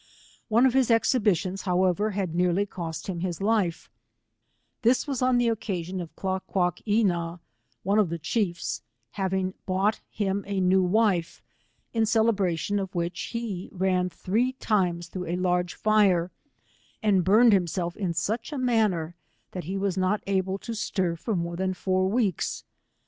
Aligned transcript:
One 0.47 0.65
of 0.65 0.73
his 0.73 0.89
exhibitions, 0.89 1.61
however, 1.61 2.09
had 2.09 2.33
nearly 2.33 2.65
cost 2.65 3.05
him 3.05 3.19
his 3.19 3.39
life; 3.39 3.87
this 4.81 5.05
was 5.05 5.21
on 5.21 5.37
the 5.37 5.47
occasion 5.47 6.01
of 6.01 6.15
Kla 6.15 6.39
quak 6.39 6.79
ee 6.87 7.03
na^ 7.03 7.39
one 7.83 7.99
of 7.99 8.09
the 8.09 8.17
chiefs, 8.17 8.81
having 9.11 9.53
bought 9.67 10.01
him 10.09 10.43
a 10.47 10.59
new 10.59 10.81
wife, 10.81 11.43
in 11.93 12.07
celebration 12.07 12.79
of 12.79 12.95
which 12.95 13.21
he 13.25 13.69
ran 13.71 14.09
three 14.09 14.53
times 14.53 15.05
through 15.07 15.27
a 15.27 15.35
large 15.35 15.75
fire, 15.75 16.31
and 17.03 17.23
burned 17.23 17.53
himself 17.53 17.95
in 17.95 18.11
such 18.15 18.51
a 18.51 18.57
manner, 18.57 19.13
that 19.51 19.65
he 19.65 19.77
was 19.77 19.99
not 19.99 20.23
able 20.25 20.57
to 20.57 20.73
stir 20.73 21.15
for 21.15 21.35
more 21.35 21.55
than 21.55 21.75
four 21.75 22.09
weeks. 22.09 22.63